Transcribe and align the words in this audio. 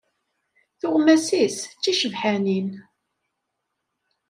Tuɣmas-is 0.79 1.57
d 1.65 1.77
ticebḥanin. 1.81 2.69